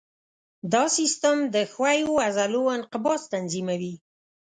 [0.73, 3.93] دا سیستم د ښویو عضلو انقباض تنظیموي.